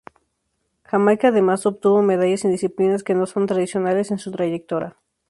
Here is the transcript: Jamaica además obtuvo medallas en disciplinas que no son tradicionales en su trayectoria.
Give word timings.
Jamaica 0.85 1.27
además 1.27 1.67
obtuvo 1.67 2.01
medallas 2.01 2.43
en 2.43 2.49
disciplinas 2.49 3.03
que 3.03 3.13
no 3.13 3.27
son 3.27 3.45
tradicionales 3.45 4.09
en 4.09 4.17
su 4.17 4.31
trayectoria. 4.31 4.95